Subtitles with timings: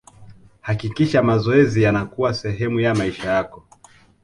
[0.61, 3.67] hakikisha mazoezi yanakuwa sehemu ya maisha yako